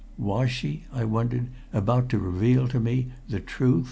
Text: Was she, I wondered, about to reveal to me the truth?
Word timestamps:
Was 0.17 0.49
she, 0.49 0.85
I 0.91 1.03
wondered, 1.03 1.49
about 1.71 2.09
to 2.09 2.17
reveal 2.17 2.67
to 2.69 2.79
me 2.79 3.11
the 3.29 3.39
truth? 3.39 3.79